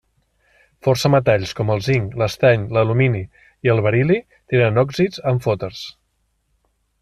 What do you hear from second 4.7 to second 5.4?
òxids